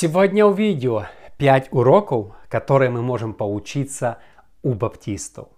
Сегодня 0.00 0.46
увидео 0.46 1.06
5 1.38 1.72
уроков, 1.72 2.28
которые 2.48 2.88
мы 2.88 3.02
можем 3.02 3.34
поучиться 3.34 4.18
у 4.62 4.74
баптистов. 4.74 5.48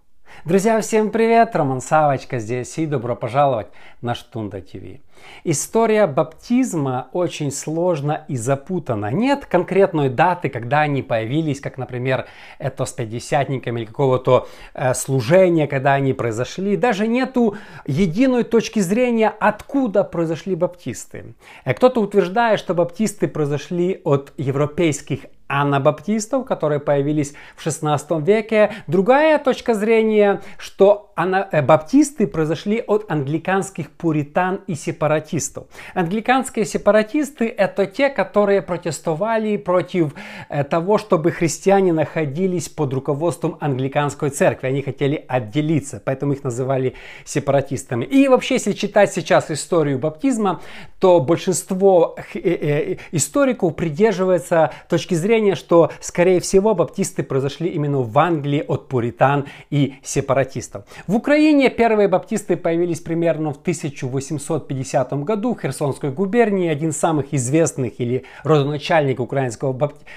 Друзья, 0.46 0.80
всем 0.80 1.10
привет! 1.10 1.54
Роман 1.54 1.82
Савочка 1.82 2.38
здесь 2.38 2.78
и 2.78 2.86
добро 2.86 3.14
пожаловать 3.14 3.66
на 4.00 4.14
Штунда 4.14 4.62
ТВ. 4.62 5.00
История 5.44 6.06
баптизма 6.06 7.08
очень 7.12 7.52
сложна 7.52 8.24
и 8.26 8.36
запутана. 8.36 9.10
Нет 9.10 9.44
конкретной 9.44 10.08
даты, 10.08 10.48
когда 10.48 10.80
они 10.80 11.02
появились, 11.02 11.60
как, 11.60 11.76
например, 11.76 12.26
это 12.58 12.86
с 12.86 12.92
пятидесятниками 12.92 13.80
или 13.80 13.86
какого-то 13.86 14.48
э, 14.72 14.94
служения, 14.94 15.66
когда 15.66 15.92
они 15.92 16.14
произошли. 16.14 16.74
Даже 16.76 17.06
нету 17.06 17.56
единой 17.86 18.44
точки 18.44 18.80
зрения, 18.80 19.28
откуда 19.28 20.04
произошли 20.04 20.54
баптисты. 20.54 21.34
Э, 21.66 21.74
кто-то 21.74 22.00
утверждает, 22.00 22.60
что 22.60 22.72
баптисты 22.72 23.28
произошли 23.28 24.00
от 24.04 24.32
европейских 24.38 25.26
анабаптистов, 25.50 26.46
которые 26.46 26.78
появились 26.78 27.34
в 27.56 27.62
16 27.62 28.10
веке. 28.20 28.70
Другая 28.86 29.38
точка 29.38 29.74
зрения, 29.74 30.40
что 30.58 31.12
э, 31.16 31.62
баптисты 31.62 32.26
произошли 32.28 32.82
от 32.86 33.10
англиканских 33.10 33.90
пуритан 33.90 34.60
и 34.68 34.74
сепаратистов. 34.74 35.66
Англиканские 35.94 36.64
сепаратисты 36.64 37.48
это 37.48 37.86
те, 37.86 38.08
которые 38.10 38.62
протестовали 38.62 39.56
против 39.56 40.14
э, 40.48 40.62
того, 40.62 40.98
чтобы 40.98 41.32
христиане 41.32 41.92
находились 41.92 42.68
под 42.68 42.94
руководством 42.94 43.56
англиканской 43.60 44.30
церкви. 44.30 44.68
Они 44.68 44.82
хотели 44.82 45.24
отделиться, 45.26 46.00
поэтому 46.04 46.34
их 46.34 46.44
называли 46.44 46.94
сепаратистами. 47.24 48.04
И 48.04 48.28
вообще, 48.28 48.54
если 48.54 48.72
читать 48.72 49.12
сейчас 49.12 49.50
историю 49.50 49.98
баптизма, 49.98 50.60
то 51.00 51.18
большинство 51.18 52.16
э, 52.34 52.96
историков 53.10 53.74
придерживается 53.74 54.70
точки 54.88 55.14
зрения, 55.14 55.39
зрения, 55.40 55.54
что, 55.54 55.90
скорее 56.00 56.40
всего, 56.40 56.74
баптисты 56.74 57.22
произошли 57.22 57.68
именно 57.68 58.02
в 58.02 58.18
Англии 58.18 58.62
от 58.66 58.88
пуритан 58.88 59.46
и 59.70 59.94
сепаратистов. 60.02 60.84
В 61.06 61.16
Украине 61.16 61.70
первые 61.70 62.08
баптисты 62.08 62.56
появились 62.56 63.00
примерно 63.00 63.52
в 63.52 63.56
1850 63.56 65.12
году 65.24 65.54
в 65.54 65.60
Херсонской 65.60 66.10
губернии. 66.10 66.68
Один 66.68 66.90
из 66.90 66.98
самых 66.98 67.32
известных 67.32 68.00
или 68.00 68.24
родоначальников 68.44 69.24
украинского 69.24 69.72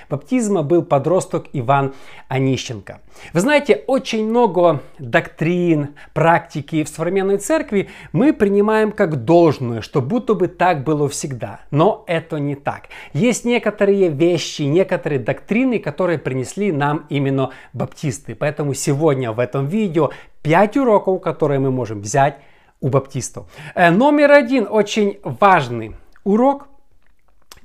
баптизма 0.09 0.61
был 0.61 0.83
подросток 0.83 1.45
Иван 1.53 1.93
Онищенко. 2.27 2.99
Вы 3.33 3.39
знаете, 3.39 3.83
очень 3.87 4.27
много 4.27 4.81
доктрин, 4.99 5.89
практики 6.13 6.83
в 6.83 6.89
современной 6.89 7.37
церкви 7.37 7.89
мы 8.11 8.33
принимаем 8.33 8.91
как 8.91 9.23
должное, 9.23 9.81
что 9.81 10.01
будто 10.01 10.33
бы 10.33 10.47
так 10.47 10.83
было 10.83 11.07
всегда. 11.07 11.61
Но 11.71 12.03
это 12.07 12.37
не 12.37 12.55
так. 12.55 12.89
Есть 13.13 13.45
некоторые 13.45 14.09
вещи, 14.09 14.63
некоторые 14.63 15.12
некоторые 15.13 15.19
доктрины, 15.19 15.79
которые 15.79 16.17
принесли 16.17 16.71
нам 16.71 17.05
именно 17.09 17.49
баптисты. 17.73 18.35
Поэтому 18.35 18.73
сегодня 18.73 19.31
в 19.31 19.39
этом 19.39 19.67
видео 19.67 20.11
5 20.43 20.77
уроков, 20.77 21.21
которые 21.21 21.59
мы 21.59 21.71
можем 21.71 22.01
взять 22.01 22.37
у 22.81 22.89
баптистов. 22.89 23.45
Э, 23.75 23.91
номер 23.91 24.31
один, 24.31 24.67
очень 24.69 25.19
важный 25.23 25.95
урок, 26.23 26.67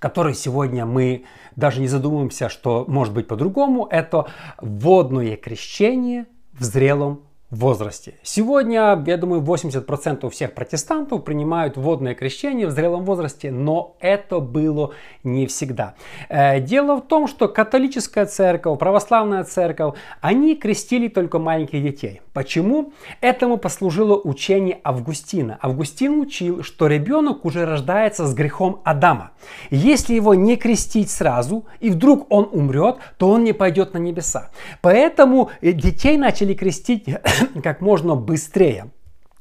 который 0.01 0.35
сегодня 0.35 0.87
мы 0.87 1.25
даже 1.57 1.81
не 1.81 1.89
задумываемся, 1.89 2.49
что 2.49 2.85
может 2.89 3.15
быть 3.15 3.27
по-другому, 3.27 3.89
это 3.91 4.27
водное 4.61 5.37
крещение 5.37 6.27
в 6.53 6.63
зрелом 6.65 7.21
возрасте. 7.51 8.15
Сегодня, 8.23 9.03
я 9.07 9.17
думаю, 9.17 9.41
80% 9.41 10.29
всех 10.29 10.53
протестантов 10.53 11.25
принимают 11.25 11.79
водное 11.79 12.15
крещение 12.15 12.67
в 12.67 12.73
зрелом 12.73 13.05
возрасте, 13.05 13.51
но 13.51 13.97
это 14.01 14.41
было 14.41 14.93
не 15.25 15.47
всегда. 15.47 15.95
Э, 16.29 16.61
дело 16.61 16.97
в 16.97 17.07
том, 17.07 17.27
что 17.27 17.49
католическая 17.49 18.27
церковь, 18.27 18.79
православная 18.79 19.45
церковь, 19.45 19.95
они 20.21 20.57
крестили 20.57 21.09
только 21.09 21.39
маленьких 21.39 21.83
детей. 21.83 22.21
Почему? 22.35 22.93
Этому 23.23 23.57
послужило 23.57 24.21
учение 24.23 24.79
Августина. 24.85 25.59
Августин 25.63 26.21
учил, 26.21 26.63
что 26.63 26.87
ребенок 26.87 27.47
уже 27.47 27.65
рождается 27.65 28.27
с 28.27 28.35
грехом 28.35 28.83
Адама. 28.85 29.31
Если 29.71 30.15
его 30.15 30.35
не 30.35 30.57
крестить 30.57 31.11
сразу, 31.11 31.65
и 31.81 31.89
вдруг 31.89 32.27
он 32.31 32.49
умрет, 32.53 32.99
то 33.17 33.31
он 33.31 33.43
не 33.43 33.55
пойдет 33.55 33.95
на 33.95 33.99
небеса. 33.99 34.51
Поэтому 34.83 35.51
э, 35.63 35.73
детей 35.73 36.19
начали 36.19 36.53
крестить 36.53 37.07
как 37.63 37.81
можно 37.81 38.15
быстрее. 38.15 38.91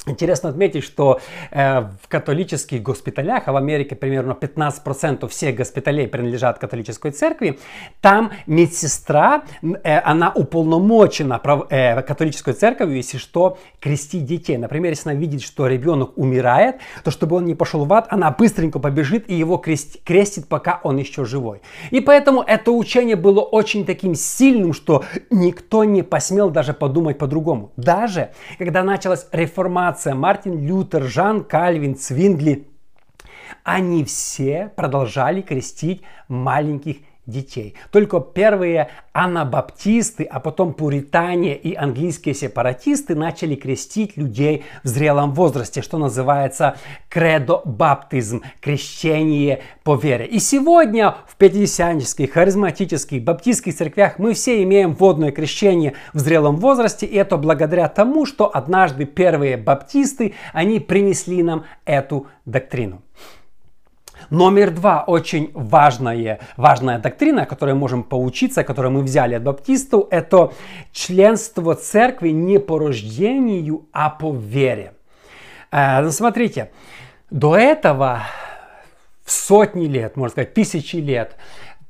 Интересно 0.08 0.50
отметить, 0.50 0.84
что 0.84 1.20
э, 1.52 1.82
в 1.82 2.08
католических 2.08 2.82
госпиталях, 2.82 3.44
а 3.48 3.52
в 3.52 3.58
Америке 3.58 3.96
примерно 3.96 4.32
15% 4.32 5.28
всех 5.28 5.56
госпиталей 5.56 6.08
принадлежат 6.08 6.60
католической 6.60 7.12
церкви, 7.12 7.60
там 8.00 8.32
медсестра, 8.46 9.44
э, 9.62 10.00
она 10.00 10.32
уполномочена 10.32 11.40
прав, 11.40 11.68
э, 11.70 12.02
католической 12.04 12.54
церковью, 12.54 12.96
если 12.96 13.18
что, 13.18 13.58
крестить 13.82 14.26
детей. 14.26 14.58
Например, 14.58 14.92
если 14.92 15.10
она 15.10 15.20
видит, 15.20 15.42
что 15.42 15.68
ребенок 15.68 16.18
умирает, 16.18 16.78
то 17.04 17.12
чтобы 17.12 17.36
он 17.36 17.46
не 17.46 17.56
пошел 17.56 17.84
в 17.84 17.94
ад, 17.94 18.08
она 18.10 18.32
быстренько 18.32 18.80
побежит 18.80 19.30
и 19.30 19.36
его 19.36 19.58
крест, 19.58 19.98
крестит, 20.06 20.48
пока 20.48 20.80
он 20.84 20.98
еще 20.98 21.26
живой. 21.26 21.62
И 21.92 22.00
поэтому 22.00 22.42
это 22.42 22.72
учение 22.72 23.18
было 23.18 23.42
очень 23.42 23.86
таким 23.86 24.16
сильным, 24.16 24.72
что 24.72 25.04
никто 25.30 25.84
не 25.84 26.02
посмел 26.02 26.50
даже 26.50 26.74
подумать 26.74 27.18
по-другому. 27.18 27.74
Даже 27.76 28.30
когда 28.58 28.84
началась 28.84 29.28
реформация 29.34 29.97
реформация, 29.98 30.16
Мартин 30.16 30.66
Лютер, 30.66 31.04
Жан 31.04 31.44
Кальвин, 31.44 31.96
Цвингли, 31.96 32.68
они 33.64 34.04
все 34.04 34.72
продолжали 34.76 35.42
крестить 35.42 36.04
маленьких 36.28 36.98
детей. 37.28 37.76
Только 37.92 38.20
первые 38.20 38.90
анабаптисты, 39.12 40.24
а 40.24 40.40
потом 40.40 40.74
пуритане 40.74 41.56
и 41.56 41.76
английские 41.76 42.34
сепаратисты 42.34 43.16
начали 43.16 43.56
крестить 43.56 44.18
людей 44.18 44.64
в 44.84 44.88
зрелом 44.88 45.34
возрасте, 45.34 45.82
что 45.82 45.98
называется 45.98 46.78
кредо-баптизм, 47.10 48.42
крещение 48.62 49.62
по 49.84 49.96
вере. 49.96 50.26
И 50.26 50.40
сегодня 50.40 51.16
в 51.28 51.36
пятидесятнических, 51.36 52.32
харизматических, 52.32 53.24
баптистских 53.24 53.76
церквях 53.76 54.18
мы 54.20 54.34
все 54.34 54.64
имеем 54.64 54.94
водное 54.94 55.32
крещение 55.32 55.94
в 56.14 56.20
зрелом 56.20 56.58
возрасте, 56.58 57.06
и 57.06 57.16
это 57.16 57.38
благодаря 57.38 57.90
тому, 57.90 58.26
что 58.26 58.50
однажды 58.54 59.06
первые 59.06 59.58
баптисты, 59.58 60.34
они 60.54 60.80
принесли 60.80 61.44
нам 61.44 61.66
эту 61.86 62.28
доктрину. 62.46 63.02
Номер 64.30 64.72
два, 64.72 65.04
очень 65.08 65.52
важная, 65.54 66.40
важная 66.58 67.00
доктрина, 67.00 67.46
которой 67.46 67.76
можем 67.76 68.04
поучиться, 68.04 68.64
которую 68.64 68.92
мы 68.92 69.02
взяли 69.04 69.36
от 69.36 69.44
баптистов, 69.44 70.08
это 70.12 70.54
членство 70.92 71.76
церкви 71.76 72.30
не 72.30 72.60
по 72.60 72.78
рождению, 72.78 73.88
а 73.94 74.10
по 74.10 74.34
вере. 74.34 74.94
Э, 75.72 76.02
ну, 76.02 76.12
смотрите, 76.12 76.72
до 77.30 77.56
этого 77.56 78.24
в 79.24 79.32
сотни 79.32 79.88
лет, 79.88 80.18
можно 80.18 80.32
сказать, 80.32 80.54
тысячи 80.54 80.98
лет, 80.98 81.36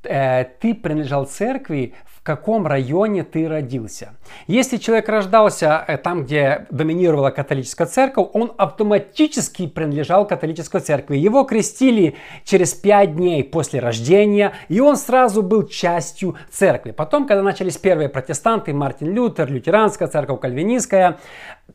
э, 0.03 0.45
ты 0.59 0.75
принадлежал 0.75 1.25
церкви 1.25 1.95
каком 2.27 2.67
районе 2.67 3.23
ты 3.23 3.47
родился. 3.47 4.09
Если 4.47 4.75
человек 4.75 5.07
рождался 5.07 5.85
э, 5.87 5.97
там, 5.97 6.25
где 6.25 6.67
доминировала 6.69 7.29
католическая 7.29 7.87
церковь, 7.87 8.27
он 8.33 8.51
автоматически 8.57 9.65
принадлежал 9.65 10.27
католической 10.27 10.81
церкви. 10.81 11.15
Его 11.15 11.45
крестили 11.45 12.15
через 12.43 12.73
пять 12.73 13.15
дней 13.15 13.45
после 13.45 13.79
рождения, 13.79 14.51
и 14.67 14.81
он 14.81 14.97
сразу 14.97 15.41
был 15.41 15.67
частью 15.67 16.35
церкви. 16.51 16.91
Потом, 16.91 17.27
когда 17.27 17.43
начались 17.43 17.77
первые 17.77 18.09
протестанты, 18.09 18.73
Мартин 18.73 19.13
Лютер, 19.13 19.49
лютеранская 19.49 20.09
церковь, 20.09 20.41
кальвинистская, 20.41 21.19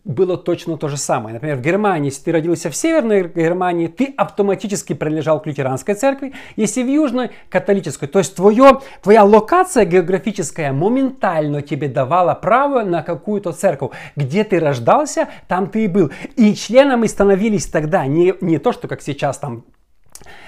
было 0.05 0.37
точно 0.37 0.77
то 0.77 0.89
же 0.89 0.97
самое. 0.97 1.35
Например, 1.35 1.57
в 1.57 1.61
Германии, 1.61 2.11
если 2.11 2.25
ты 2.25 2.33
родился 2.33 2.71
в 2.71 2.77
Северной 2.77 3.29
Германии, 3.29 3.87
ты 3.87 4.13
автоматически 4.17 4.95
принадлежал 4.95 5.41
к 5.41 5.47
лютеранской 5.47 5.95
церкви, 5.95 6.33
если 6.57 6.83
в 6.83 6.89
Южной– 6.89 7.31
католической. 7.49 8.07
То 8.09 8.19
есть 8.19 8.35
твое, 8.35 8.81
твоя 9.03 9.25
локация 9.25 9.85
географическая 9.85 10.73
моментально 10.73 11.63
тебе 11.63 11.89
давала 11.89 12.35
право 12.35 12.83
на 12.83 13.03
какую-то 13.03 13.53
церковь. 13.53 13.93
Где 14.17 14.45
ты 14.45 14.59
рождался, 14.59 15.29
там 15.47 15.69
ты 15.69 15.85
и 15.85 15.89
был. 15.89 16.11
И 16.37 16.55
членами 16.55 17.07
становились 17.07 17.67
тогда 17.67 18.07
не, 18.07 18.35
не 18.41 18.59
то, 18.59 18.73
что 18.73 18.89
как 18.89 19.03
сейчас 19.03 19.39
там 19.39 19.65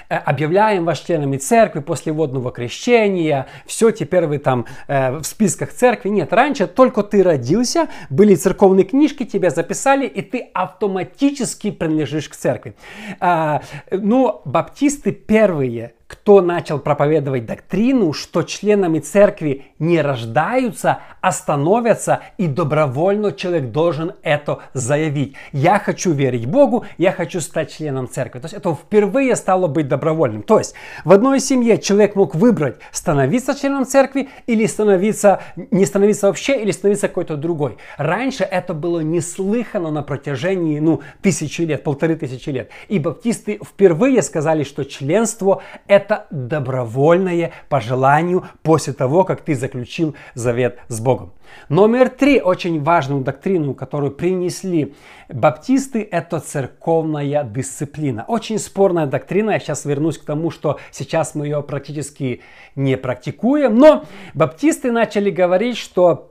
объявляем 0.09 0.85
вас 0.85 1.01
членами 1.01 1.37
церкви 1.37 1.81
после 1.81 2.12
водного 2.12 2.51
крещения, 2.51 3.47
все, 3.67 3.91
теперь 3.91 4.27
вы 4.27 4.39
там 4.39 4.67
э, 4.87 5.19
в 5.19 5.25
списках 5.25 5.73
церкви. 5.73 6.09
Нет, 6.09 6.33
раньше 6.33 6.67
только 6.67 7.03
ты 7.03 7.23
родился, 7.23 7.89
были 8.11 8.35
церковные 8.35 8.85
книжки, 8.85 9.25
тебя 9.25 9.51
записали, 9.51 10.06
и 10.06 10.23
ты 10.23 10.51
автоматически 10.55 11.71
принадлежишь 11.71 12.29
к 12.29 12.37
церкви. 12.37 12.75
А, 13.21 13.62
ну, 13.91 14.43
баптисты 14.45 15.12
первые, 15.12 15.95
кто 16.07 16.43
начал 16.43 16.79
проповедовать 16.79 17.47
доктрину, 17.47 18.12
что 18.12 18.43
членами 18.43 18.99
церкви 18.99 19.67
не 19.79 20.00
рождаются, 20.00 21.00
а 21.21 21.33
становятся, 21.33 22.21
и 22.39 22.47
добровольно 22.47 23.33
человек 23.33 23.73
должен 23.73 24.12
это 24.23 24.61
заявить. 24.75 25.35
Я 25.53 25.79
хочу 25.79 26.12
верить 26.12 26.47
Богу, 26.47 26.85
я 26.99 27.11
хочу 27.11 27.41
стать 27.41 27.75
членом 27.75 28.09
церкви. 28.09 28.39
То 28.39 28.45
есть 28.45 28.55
это 28.55 28.75
впервые 28.75 29.35
стало 29.35 29.67
быть 29.67 29.89
добровольным. 29.94 30.43
То 30.43 30.58
есть 30.58 30.75
в 31.05 31.12
одной 31.12 31.41
семье 31.41 31.79
человек 31.79 32.17
мог 32.17 32.35
выбрать 32.35 32.76
становиться 32.91 33.55
членом 33.55 33.87
церкви 33.87 34.29
или 34.46 34.67
становиться, 34.67 35.41
не 35.70 35.87
становиться 35.87 36.26
вообще, 36.26 36.61
или 36.61 36.73
становиться 36.73 37.08
какой-то 37.08 37.37
другой. 37.37 37.76
Раньше 37.96 38.44
это 38.44 38.75
было 38.75 39.00
неслыхано 39.00 39.91
на 39.91 40.02
протяжении 40.02 40.81
ну, 40.81 41.00
тысячи 41.23 41.62
лет, 41.62 41.85
полторы 41.85 42.17
тысячи 42.17 42.50
лет. 42.50 42.70
И 42.88 42.99
баптисты 42.99 43.61
впервые 43.64 44.23
сказали, 44.23 44.64
что 44.64 44.85
членство 44.85 45.62
это 45.87 46.26
добровольное 46.31 47.52
по 47.69 47.81
желанию 47.81 48.44
после 48.62 48.93
того, 48.93 49.25
как 49.25 49.43
ты 49.43 49.55
заключил 49.55 50.14
завет 50.35 50.79
с 50.88 51.00
Богом. 51.00 51.32
Номер 51.69 52.08
три, 52.08 52.41
очень 52.41 52.82
важную 52.82 53.23
доктрину, 53.23 53.75
которую 53.75 54.12
принесли 54.12 54.94
баптисты, 55.29 56.06
это 56.11 56.41
церковная 56.41 57.44
дисциплина. 57.44 58.25
Очень 58.29 58.58
спорная 58.58 59.06
доктрина, 59.06 59.52
я 59.52 59.58
сейчас 59.58 59.85
вернусь 59.85 60.19
к 60.19 60.25
тому, 60.25 60.50
что 60.50 60.79
сейчас 60.91 61.35
мы 61.35 61.46
ее 61.46 61.62
практически 61.62 62.43
не 62.76 62.96
практикуем, 62.96 63.76
но 63.76 64.05
баптисты 64.35 64.93
начали 64.93 65.31
говорить, 65.31 65.76
что 65.76 66.31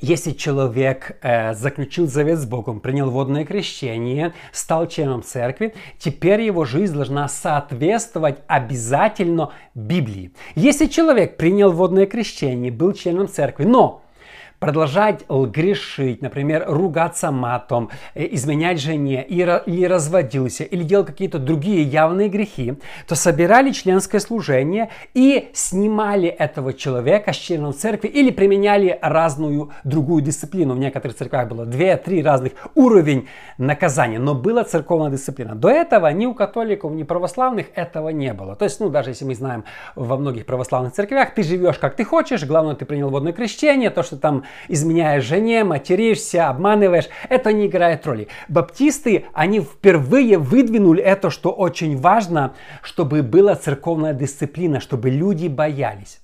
если 0.00 0.30
человек 0.30 1.18
э, 1.22 1.54
заключил 1.54 2.06
завет 2.06 2.38
с 2.38 2.46
Богом, 2.46 2.78
принял 2.78 3.10
водное 3.10 3.44
крещение, 3.44 4.32
стал 4.52 4.86
членом 4.86 5.24
церкви, 5.24 5.74
теперь 5.98 6.42
его 6.42 6.64
жизнь 6.64 6.94
должна 6.94 7.26
соответствовать 7.26 8.38
обязательно 8.46 9.50
Библии. 9.74 10.32
Если 10.54 10.86
человек 10.86 11.36
принял 11.36 11.72
водное 11.72 12.06
крещение, 12.06 12.70
был 12.70 12.92
членом 12.92 13.26
церкви, 13.26 13.64
но 13.64 14.02
продолжать 14.58 15.24
грешить, 15.28 16.22
например, 16.22 16.64
ругаться 16.66 17.30
матом, 17.30 17.90
э, 18.14 18.26
изменять 18.32 18.80
жене, 18.80 19.24
или 19.24 19.84
разводился, 19.84 20.64
или 20.64 20.82
делал 20.82 21.04
какие-то 21.04 21.38
другие 21.38 21.82
явные 21.82 22.28
грехи, 22.28 22.74
то 23.06 23.14
собирали 23.14 23.70
членское 23.70 24.20
служение 24.20 24.90
и 25.14 25.50
снимали 25.52 26.28
этого 26.28 26.72
человека 26.72 27.32
с 27.32 27.36
членом 27.36 27.72
церкви 27.72 28.08
или 28.08 28.30
применяли 28.30 28.98
разную 29.02 29.70
другую 29.84 30.22
дисциплину. 30.22 30.74
В 30.74 30.78
некоторых 30.78 31.16
церквях 31.16 31.48
было 31.48 31.64
2-3 31.64 32.22
разных 32.22 32.52
уровень 32.74 33.28
наказания, 33.58 34.18
но 34.18 34.34
была 34.34 34.64
церковная 34.64 35.10
дисциплина. 35.10 35.54
До 35.54 35.68
этого 35.68 36.08
ни 36.08 36.26
у 36.26 36.34
католиков, 36.34 36.92
ни 36.92 37.02
православных 37.04 37.66
этого 37.74 38.08
не 38.10 38.32
было. 38.32 38.56
То 38.56 38.64
есть, 38.64 38.80
ну, 38.80 38.88
даже 38.88 39.10
если 39.10 39.24
мы 39.24 39.34
знаем 39.34 39.64
во 39.94 40.16
многих 40.16 40.46
православных 40.46 40.92
церквях, 40.92 41.34
ты 41.34 41.42
живешь 41.42 41.78
как 41.78 41.96
ты 41.96 42.04
хочешь, 42.04 42.44
главное, 42.44 42.74
ты 42.74 42.84
принял 42.84 43.10
водное 43.10 43.32
крещение, 43.32 43.90
то, 43.90 44.02
что 44.02 44.16
там 44.16 44.44
изменяешь 44.68 45.24
жене, 45.24 45.64
материшься, 45.64 46.48
обманываешь, 46.48 47.08
это 47.28 47.52
не 47.52 47.66
играет 47.66 48.06
роли. 48.06 48.28
Баптисты, 48.48 49.26
они 49.32 49.60
впервые 49.60 50.38
выдвинули 50.38 51.02
это, 51.02 51.30
что 51.30 51.50
очень 51.50 51.96
важно, 51.96 52.54
чтобы 52.82 53.22
была 53.22 53.54
церковная 53.54 54.12
дисциплина, 54.12 54.80
чтобы 54.80 55.10
люди 55.10 55.48
боялись. 55.48 56.20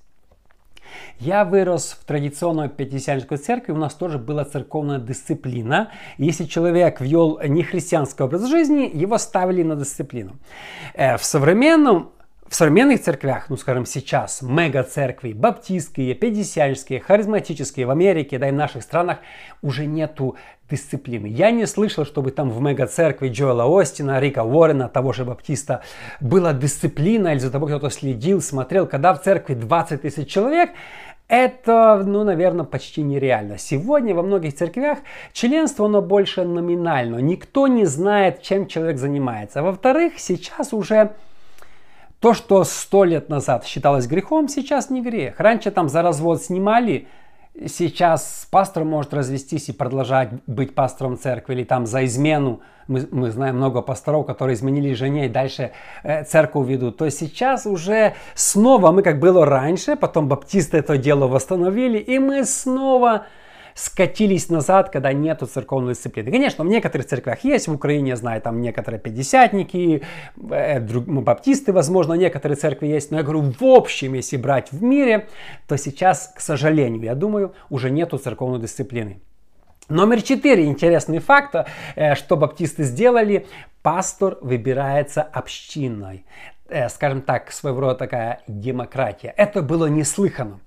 Я 1.19 1.45
вырос 1.45 1.97
в 1.99 2.05
традиционной 2.05 2.67
пятидесятнической 2.67 3.37
церкви, 3.37 3.71
у 3.71 3.77
нас 3.77 3.93
тоже 3.93 4.17
была 4.17 4.43
церковная 4.43 4.99
дисциплина. 4.99 5.89
Если 6.17 6.43
человек 6.43 6.99
вел 6.99 7.39
нехристианский 7.41 8.25
образ 8.25 8.47
жизни, 8.47 8.89
его 8.93 9.17
ставили 9.17 9.63
на 9.63 9.75
дисциплину. 9.75 10.33
Э, 10.93 11.17
в 11.17 11.23
современном 11.23 12.11
в 12.47 12.53
современных 12.53 13.01
церквях, 13.01 13.49
ну 13.49 13.57
скажем 13.57 13.85
сейчас, 13.85 14.41
мега-церкви, 14.43 15.33
баптистские, 15.33 16.13
пятидесятнические, 16.13 16.99
харизматические 16.99 17.87
в 17.87 17.89
Америке, 17.89 18.37
да 18.37 18.49
и 18.49 18.51
в 18.51 18.55
наших 18.55 18.83
странах 18.83 19.17
уже 19.63 19.87
нету 19.87 20.35
дисциплины. 20.69 21.25
Я 21.27 21.49
не 21.49 21.65
слышал, 21.65 22.05
чтобы 22.05 22.31
там 22.31 22.51
в 22.51 22.61
мега-церкви 22.61 23.29
Джоэла 23.29 23.65
Остина, 23.81 24.19
Рика 24.19 24.43
Уоррена, 24.43 24.89
того 24.89 25.11
же 25.11 25.25
баптиста, 25.25 25.81
была 26.19 26.53
дисциплина 26.53 27.29
или 27.29 27.39
за 27.39 27.51
того 27.51 27.65
кто-то 27.65 27.89
следил, 27.89 28.41
смотрел. 28.41 28.85
Когда 28.85 29.13
в 29.13 29.23
церкви 29.23 29.55
20 29.55 30.03
тысяч 30.03 30.27
человек, 30.29 30.69
это, 31.27 32.03
ну, 32.05 32.23
наверное, 32.23 32.65
почти 32.65 33.01
нереально. 33.01 33.57
Сегодня 33.57 34.13
во 34.13 34.21
многих 34.21 34.55
церквях 34.55 34.99
членство, 35.33 35.87
оно 35.87 36.03
больше 36.03 36.43
номинально. 36.43 37.17
Никто 37.17 37.67
не 37.67 37.85
знает, 37.85 38.43
чем 38.43 38.67
человек 38.67 38.99
занимается. 38.99 39.63
Во-вторых, 39.63 40.13
сейчас 40.17 40.73
уже 40.73 41.15
то, 42.25 42.33
что 42.33 42.63
сто 42.63 43.03
лет 43.03 43.29
назад 43.29 43.65
считалось 43.65 44.07
грехом, 44.07 44.47
сейчас 44.47 44.89
не 44.89 45.03
грех. 45.03 45.39
Раньше 45.39 45.69
там 45.69 45.89
за 45.89 46.01
развод 46.01 46.41
снимали, 46.41 47.07
сейчас 47.67 48.47
пастор 48.49 48.83
может 48.83 49.13
развестись 49.13 49.69
и 49.69 49.73
продолжать 49.73 50.29
быть 50.47 50.73
пастором 50.73 51.19
церкви, 51.19 51.53
или 51.53 51.63
там 51.63 51.85
за 51.85 52.03
измену. 52.05 52.61
Мы, 52.87 53.07
мы 53.11 53.29
знаем 53.29 53.57
много 53.57 53.83
пасторов, 53.83 54.25
которые 54.25 54.55
изменили 54.55 54.95
жене 54.95 55.27
и 55.27 55.29
дальше 55.29 55.73
э, 56.01 56.23
церковь 56.23 56.67
ведут. 56.67 56.97
То 56.97 57.05
есть 57.05 57.19
сейчас 57.19 57.67
уже 57.67 58.15
снова 58.33 58.91
мы, 58.91 59.03
как 59.03 59.19
было 59.19 59.45
раньше, 59.45 59.95
потом 59.95 60.27
баптисты 60.27 60.77
это 60.77 60.97
дело 60.97 61.27
восстановили, 61.27 61.99
и 61.99 62.17
мы 62.17 62.43
снова 62.45 63.27
скатились 63.75 64.49
назад, 64.49 64.89
когда 64.89 65.13
нету 65.13 65.45
церковной 65.45 65.93
дисциплины. 65.93 66.31
Конечно, 66.31 66.63
в 66.63 66.67
некоторых 66.67 67.05
церквях 67.05 67.43
есть, 67.43 67.67
в 67.67 67.73
Украине, 67.73 68.09
я 68.09 68.15
знаю, 68.15 68.41
там 68.41 68.61
некоторые 68.61 68.99
пятидесятники, 68.99 70.01
э, 70.49 70.79
ну, 70.79 71.21
баптисты, 71.21 71.73
возможно, 71.73 72.13
некоторые 72.13 72.55
церкви 72.55 72.87
есть, 72.87 73.11
но 73.11 73.17
я 73.17 73.23
говорю, 73.23 73.53
в 73.59 73.63
общем, 73.63 74.13
если 74.13 74.37
брать 74.37 74.71
в 74.71 74.81
мире, 74.81 75.27
то 75.67 75.77
сейчас, 75.77 76.33
к 76.35 76.39
сожалению, 76.39 77.03
я 77.03 77.15
думаю, 77.15 77.53
уже 77.69 77.91
нету 77.91 78.17
церковной 78.17 78.59
дисциплины. 78.59 79.19
Номер 79.89 80.21
четыре. 80.23 80.65
Интересный 80.65 81.19
факт, 81.19 81.55
э, 81.95 82.15
что 82.15 82.37
баптисты 82.37 82.83
сделали. 82.83 83.45
Пастор 83.83 84.37
выбирается 84.41 85.21
общиной. 85.21 86.25
Э, 86.67 86.89
скажем 86.89 87.21
так, 87.21 87.51
своего 87.51 87.81
рода 87.81 87.95
такая 87.95 88.41
демократия. 88.47 89.33
Это 89.37 89.61
было 89.61 89.85
неслыханно. 89.85 90.59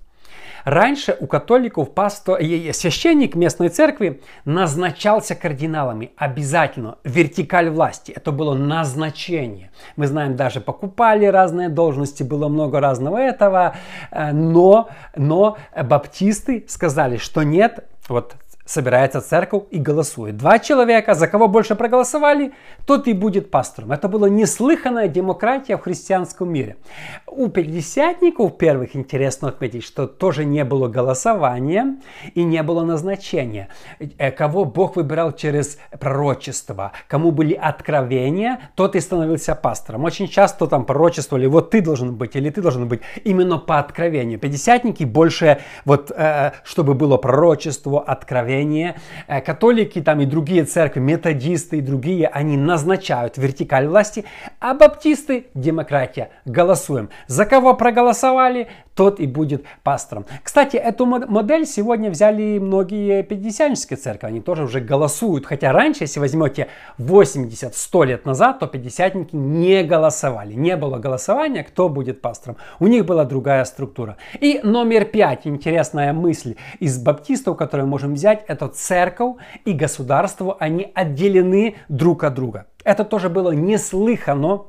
Раньше 0.65 1.15
у 1.19 1.27
католиков 1.27 1.91
пастор, 1.93 2.39
священник 2.39 3.35
местной 3.35 3.69
церкви 3.69 4.21
назначался 4.45 5.35
кардиналами 5.35 6.11
обязательно. 6.17 6.97
Вертикаль 7.03 7.69
власти. 7.69 8.11
Это 8.11 8.31
было 8.31 8.53
назначение. 8.53 9.71
Мы 9.95 10.07
знаем, 10.07 10.35
даже 10.35 10.61
покупали 10.61 11.25
разные 11.25 11.69
должности, 11.69 12.23
было 12.23 12.47
много 12.47 12.79
разного 12.79 13.17
этого. 13.17 13.75
Э, 14.11 14.31
но, 14.31 14.89
но 15.15 15.57
баптисты 15.75 16.65
сказали, 16.67 17.17
что 17.17 17.43
нет, 17.43 17.85
вот 18.07 18.35
собирается 18.69 19.19
церковь 19.19 19.63
и 19.71 19.79
голосует. 19.79 20.37
Два 20.37 20.59
человека, 20.59 21.15
за 21.15 21.27
кого 21.27 21.47
больше 21.47 21.73
проголосовали, 21.73 22.53
тот 22.85 23.07
и 23.07 23.13
будет 23.13 23.49
пастором. 23.49 23.91
Это 23.91 24.07
была 24.07 24.29
неслыханная 24.29 25.07
демократия 25.07 25.75
в 25.75 25.81
христианском 25.81 26.53
мире. 26.53 26.77
У 27.31 27.47
пятидесятников 27.47 28.57
первых 28.57 28.95
интересно 28.95 29.49
отметить, 29.49 29.83
что 29.83 30.07
тоже 30.07 30.45
не 30.45 30.63
было 30.63 30.87
голосования 30.87 31.97
и 32.33 32.43
не 32.43 32.63
было 32.63 32.83
назначения. 32.83 33.67
Э, 34.17 34.31
кого 34.31 34.65
Бог 34.65 34.95
выбирал 34.95 35.31
через 35.33 35.77
пророчество, 35.99 36.91
кому 37.07 37.31
были 37.31 37.53
откровения, 37.53 38.71
тот 38.75 38.95
и 38.95 38.99
становился 38.99 39.53
пастором. 39.53 40.05
Очень 40.05 40.27
часто 40.27 40.65
там 40.65 40.85
пророчествовали, 40.85 41.45
вот 41.45 41.69
ты 41.69 41.81
должен 41.81 42.15
быть 42.15 42.35
или 42.35 42.49
ты 42.49 42.61
должен 42.61 42.87
быть 42.87 43.01
именно 43.23 43.57
по 43.57 43.79
откровению. 43.79 44.39
Пятидесятники 44.39 45.03
больше, 45.03 45.59
вот, 45.85 46.11
э, 46.11 46.53
чтобы 46.63 46.95
было 46.95 47.17
пророчество, 47.17 48.01
откровение. 48.01 48.95
Э, 49.27 49.41
католики 49.41 50.01
там 50.01 50.21
и 50.21 50.25
другие 50.25 50.63
церкви, 50.65 50.99
методисты 50.99 51.77
и 51.77 51.81
другие, 51.81 52.27
они 52.27 52.57
назначают 52.57 53.37
вертикаль 53.37 53.87
власти, 53.87 54.25
а 54.59 54.73
баптисты– 54.73 55.47
демократия. 55.53 56.29
Голосуем. 56.45 57.09
За 57.27 57.45
кого 57.45 57.73
проголосовали, 57.73 58.67
тот 58.95 59.19
и 59.21 59.27
будет 59.27 59.63
пастором. 59.83 60.25
Кстати, 60.43 60.75
эту 60.75 61.05
модель 61.05 61.65
сегодня 61.65 62.09
взяли 62.09 62.59
многие 62.59 63.23
пятидесятнические 63.23 63.95
церкви. 63.95 64.27
Они 64.27 64.41
тоже 64.41 64.63
уже 64.63 64.81
голосуют. 64.81 65.45
Хотя 65.45 65.71
раньше, 65.71 66.03
если 66.03 66.19
возьмете 66.19 66.67
80-100 66.97 68.05
лет 68.05 68.25
назад, 68.25 68.59
то 68.59 68.67
пятидесятники 68.67 69.35
не 69.35 69.83
голосовали. 69.83 70.53
Не 70.53 70.75
было 70.75 70.97
голосования, 70.97 71.63
кто 71.63 71.87
будет 71.87 72.21
пастором. 72.21 72.57
У 72.79 72.87
них 72.87 73.05
была 73.05 73.23
другая 73.23 73.63
структура. 73.63 74.17
И 74.41 74.59
номер 74.63 75.05
пять, 75.05 75.47
интересная 75.47 76.11
мысль 76.11 76.55
из 76.79 76.97
баптистов, 77.01 77.55
которую 77.55 77.87
можем 77.87 78.15
взять, 78.15 78.43
это 78.47 78.67
церковь 78.67 79.37
и 79.63 79.71
государство, 79.71 80.57
они 80.59 80.91
отделены 80.93 81.75
друг 81.87 82.23
от 82.23 82.33
друга. 82.33 82.65
Это 82.83 83.05
тоже 83.05 83.29
было 83.29 83.51
неслыхано 83.51 84.65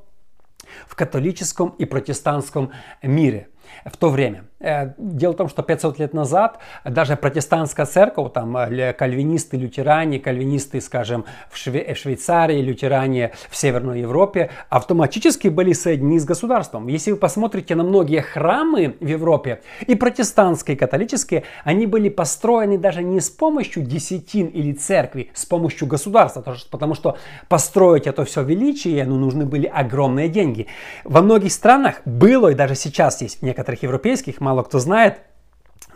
в 0.86 0.94
католическом 0.94 1.70
и 1.78 1.84
протестантском 1.84 2.72
мире. 3.02 3.48
В 3.84 3.96
то 3.96 4.10
время. 4.10 4.44
Э, 4.60 4.92
дело 4.98 5.32
в 5.32 5.36
том, 5.36 5.48
что 5.48 5.62
500 5.62 5.98
лет 5.98 6.12
назад 6.12 6.58
даже 6.84 7.16
протестантская 7.16 7.86
церковь, 7.86 8.32
там 8.32 8.56
э, 8.56 8.92
кальвинисты, 8.92 9.56
лютеране, 9.56 10.18
кальвинисты, 10.20 10.80
скажем, 10.82 11.24
в, 11.50 11.56
Шве- 11.56 11.94
в 11.94 11.96
Швейцарии, 11.96 12.60
лютеране 12.60 13.32
в 13.48 13.56
Северной 13.56 14.00
Европе, 14.00 14.50
автоматически 14.68 15.48
были 15.48 15.72
соединены 15.72 16.20
с 16.20 16.26
государством. 16.26 16.88
Если 16.88 17.10
вы 17.10 17.16
посмотрите 17.16 17.74
на 17.74 17.84
многие 17.84 18.20
храмы 18.20 18.96
в 19.00 19.06
Европе, 19.06 19.62
и 19.86 19.94
протестантские, 19.94 20.76
и 20.76 20.78
католические, 20.78 21.44
они 21.64 21.86
были 21.86 22.10
построены 22.10 22.76
даже 22.76 23.02
не 23.02 23.20
с 23.20 23.30
помощью 23.30 23.82
десятин 23.82 24.48
или 24.48 24.72
церкви, 24.72 25.30
с 25.32 25.46
помощью 25.46 25.88
государства, 25.88 26.44
потому 26.70 26.94
что 26.94 27.16
построить 27.48 28.06
это 28.06 28.26
все 28.26 28.42
величие, 28.42 29.06
ну, 29.06 29.16
нужны 29.16 29.46
были 29.46 29.66
огромные 29.66 30.28
деньги. 30.28 30.66
Во 31.04 31.22
многих 31.22 31.52
странах 31.52 32.02
было, 32.04 32.48
и 32.48 32.54
даже 32.54 32.74
сейчас 32.74 33.22
есть 33.22 33.38
в 33.38 33.42
некоторых 33.60 33.82
европейских, 33.82 34.40
мало 34.40 34.62
кто 34.62 34.78
знает, 34.78 35.20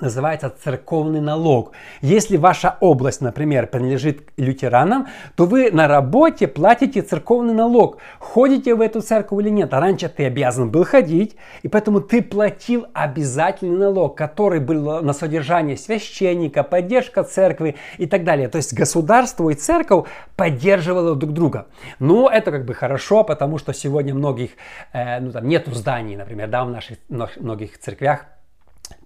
называется 0.00 0.52
церковный 0.62 1.20
налог. 1.20 1.72
Если 2.00 2.36
ваша 2.36 2.76
область, 2.80 3.20
например, 3.20 3.66
принадлежит 3.66 4.28
лютеранам, 4.36 5.08
то 5.36 5.46
вы 5.46 5.70
на 5.70 5.88
работе 5.88 6.46
платите 6.46 7.02
церковный 7.02 7.54
налог. 7.54 7.98
Ходите 8.18 8.74
в 8.74 8.80
эту 8.80 9.00
церковь 9.00 9.40
или 9.40 9.50
нет. 9.50 9.72
А 9.74 9.80
раньше 9.80 10.08
ты 10.08 10.26
обязан 10.26 10.70
был 10.70 10.84
ходить, 10.84 11.36
и 11.62 11.68
поэтому 11.68 12.00
ты 12.00 12.22
платил 12.22 12.86
обязательный 12.92 13.78
налог, 13.78 14.16
который 14.16 14.60
был 14.60 15.02
на 15.02 15.12
содержание 15.12 15.76
священника, 15.76 16.62
поддержка 16.62 17.24
церкви 17.24 17.76
и 17.98 18.06
так 18.06 18.24
далее. 18.24 18.48
То 18.48 18.56
есть 18.56 18.74
государство 18.74 19.50
и 19.50 19.54
церковь 19.54 20.08
поддерживало 20.36 21.14
друг 21.14 21.32
друга. 21.32 21.66
Но 21.98 22.28
это 22.30 22.50
как 22.50 22.64
бы 22.64 22.74
хорошо, 22.74 23.24
потому 23.24 23.58
что 23.58 23.72
сегодня 23.72 24.14
многих, 24.14 24.50
э, 24.92 25.20
ну 25.20 25.32
там 25.32 25.48
нету 25.48 25.72
зданий, 25.72 26.16
например, 26.16 26.48
да, 26.48 26.64
в 26.64 26.70
наших 26.70 26.98
многих 27.08 27.78
церквях 27.78 28.26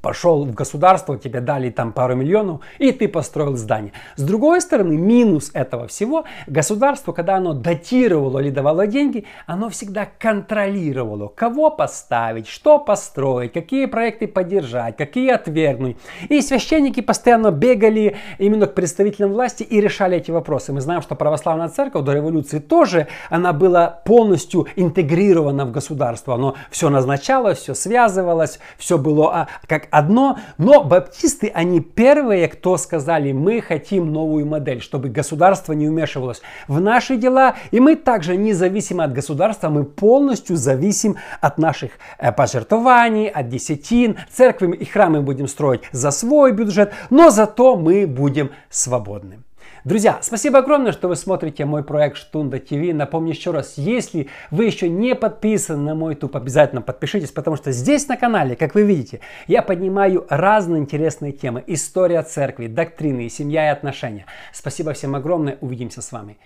пошел 0.01 0.45
в 0.45 0.55
государство, 0.55 1.19
тебе 1.19 1.41
дали 1.41 1.71
там 1.71 1.93
пару 1.93 2.15
миллионов, 2.15 2.61
и 2.79 2.93
ты 2.93 3.09
построил 3.09 3.57
здание. 3.57 3.93
С 4.17 4.23
другой 4.23 4.61
стороны, 4.61 4.97
минус 4.97 5.51
этого 5.55 5.87
всего, 5.87 6.25
государство, 6.47 7.13
когда 7.13 7.37
оно 7.37 7.53
датировало 7.53 8.39
или 8.39 8.51
давало 8.51 8.87
деньги, 8.87 9.25
оно 9.47 9.69
всегда 9.69 10.09
контролировало, 10.19 11.29
кого 11.29 11.71
поставить, 11.71 12.49
что 12.49 12.79
построить, 12.79 13.53
какие 13.53 13.87
проекты 13.87 14.27
поддержать, 14.27 14.97
какие 14.97 15.31
отвергнуть. 15.31 15.97
И 16.29 16.41
священники 16.41 17.01
постоянно 17.01 17.51
бегали 17.51 18.17
именно 18.39 18.67
к 18.67 18.75
представителям 18.75 19.33
власти 19.33 19.63
и 19.63 19.81
решали 19.81 20.17
эти 20.17 20.31
вопросы. 20.31 20.73
Мы 20.73 20.81
знаем, 20.81 21.03
что 21.03 21.15
православная 21.15 21.69
церковь 21.69 22.05
до 22.05 22.13
революции 22.13 22.59
тоже, 22.59 23.09
она 23.31 23.53
была 23.53 23.89
полностью 23.89 24.67
интегрирована 24.77 25.65
в 25.65 25.73
государство. 25.73 26.35
Оно 26.35 26.55
все 26.71 26.89
назначалось, 26.89 27.59
все 27.59 27.75
связывалось, 27.75 28.59
все 28.77 28.99
было 28.99 29.35
а, 29.35 29.49
одно, 29.91 30.39
но 30.59 30.85
баптисты, 30.85 31.51
они 31.55 31.81
первые, 31.81 32.49
кто 32.49 32.77
сказали, 32.77 33.33
мы 33.33 33.61
хотим 33.61 34.13
новую 34.13 34.47
модель, 34.47 34.81
чтобы 34.81 35.09
государство 35.09 35.73
не 35.73 35.89
вмешивалось 35.89 36.43
в 36.67 36.81
наши 36.81 37.17
дела, 37.17 37.55
и 37.71 37.81
мы 37.81 37.97
также 37.97 38.37
независимы 38.37 39.05
от 39.05 39.13
государства, 39.13 39.69
мы 39.69 39.85
полностью 39.85 40.57
зависим 40.57 41.17
от 41.41 41.59
наших 41.59 41.93
э, 42.19 42.33
пожертвований, 42.33 43.29
от 43.29 43.49
десятин, 43.49 44.19
церкви 44.31 44.77
и 44.77 44.85
храмы 44.85 45.21
будем 45.21 45.49
строить 45.49 45.83
за 45.93 46.11
свой 46.11 46.53
бюджет, 46.53 46.93
но 47.11 47.31
зато 47.31 47.77
мы 47.77 48.07
будем 48.07 48.51
свободны. 48.71 49.39
Друзья, 49.85 50.19
спасибо 50.23 50.59
огромное, 50.59 50.93
что 50.93 51.09
вы 51.09 51.17
смотрите 51.17 51.65
мой 51.65 51.85
проект 51.85 52.17
Штунда 52.17 52.59
ТВ. 52.59 52.93
Напомню 52.93 53.31
еще 53.31 53.53
раз, 53.53 53.75
если 53.77 54.29
вы 54.51 54.65
еще 54.65 54.89
не 54.89 55.15
подписаны 55.15 55.83
на 55.83 55.95
мой 55.95 56.15
YouTube, 56.15 56.37
обязательно 56.37 56.83
подпишитесь, 56.83 57.31
потому 57.31 57.57
что 57.57 57.71
здесь 57.71 58.09
на 58.09 58.17
канале, 58.17 58.57
как 58.57 58.75
вы 58.75 58.83
видите, 58.83 59.21
я 59.47 59.63
поднимаю 59.63 60.27
разные 60.29 60.81
интересные 60.81 61.33
темы. 61.33 61.63
История 61.67 62.23
церкви, 62.23 62.67
доктрины, 62.67 63.29
семья 63.29 63.69
и 63.69 63.73
отношения. 63.73 64.27
Спасибо 64.53 64.93
всем 64.93 65.15
огромное. 65.15 65.59
Увидимся 65.61 66.03
с 66.03 66.11
вами 66.11 66.39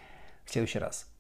в 0.45 0.51
следующий 0.51 0.79
раз. 0.79 1.12